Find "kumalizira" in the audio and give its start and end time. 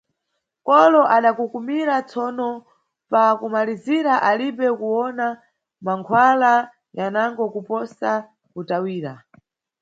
3.39-4.13